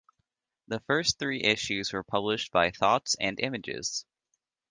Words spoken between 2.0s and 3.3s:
published by Thoughts